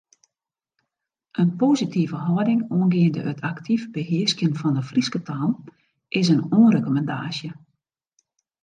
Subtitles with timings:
[1.41, 5.51] In positive hâlding oangeande it aktyf behearskjen fan de Fryske taal
[6.21, 7.49] is in oanrekommandaasje.